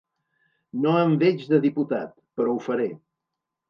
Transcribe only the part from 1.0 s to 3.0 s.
em veig de diputat però ho faré.